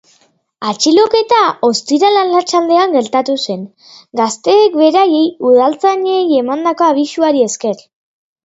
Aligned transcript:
Atxiloketa 0.69 1.41
ostiral 1.67 2.17
arratsaldean 2.21 2.97
gertatu 2.97 3.35
zen, 3.43 3.61
gazteek 4.23 4.79
beraiek 4.81 5.47
udaltzainei 5.51 6.19
emandako 6.43 6.89
abisuari 6.89 7.47
esker. 7.51 7.87